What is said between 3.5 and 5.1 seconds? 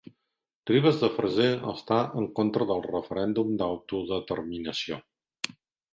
d'autodeterminació